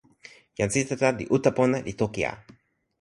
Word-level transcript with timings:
jan 0.59 0.71
Sitata 0.75 1.09
li 1.19 1.25
uta 1.37 1.51
pona, 1.59 1.77
li 1.89 1.93
toki 2.01 2.21
a. 2.31 2.33